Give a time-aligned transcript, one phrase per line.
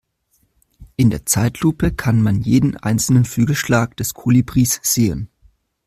[0.95, 5.29] In der Zeitlupe kann man jeden einzelnen Flügelschlag des Kolibris sehen.